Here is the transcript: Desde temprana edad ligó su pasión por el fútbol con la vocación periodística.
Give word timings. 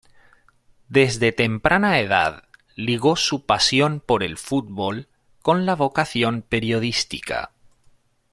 Desde 0.89 1.31
temprana 1.31 1.99
edad 1.99 2.45
ligó 2.75 3.15
su 3.15 3.45
pasión 3.45 3.99
por 3.99 4.23
el 4.23 4.35
fútbol 4.39 5.07
con 5.43 5.67
la 5.67 5.75
vocación 5.75 6.41
periodística. 6.41 7.51